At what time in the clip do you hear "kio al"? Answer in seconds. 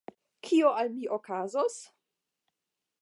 0.47-0.89